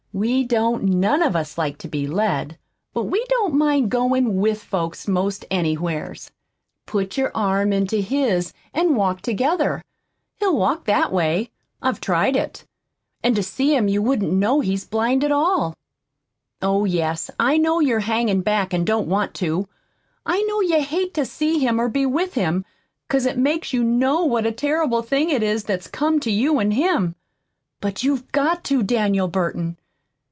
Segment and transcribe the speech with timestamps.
[0.13, 2.57] We don't none of us like to be led,
[2.93, 6.29] but we don't mind goin' WITH folks 'most anywheres.
[6.85, 9.81] Put your arm into his an' walk together.
[10.35, 11.49] He'll walk that way.
[11.81, 12.65] I've tried it.
[13.23, 15.77] An' to see him you wouldn't know he was blind at all.
[16.61, 19.65] Oh, yes, I know you're hangin' back an' don't want to.
[20.25, 22.65] I know you hate to see him or be with him,
[23.07, 26.59] 'cause it makes you KNOW what a terrible thing it is that's come to you
[26.59, 27.15] an' him.
[27.79, 29.77] But you've got to, Daniel Burton.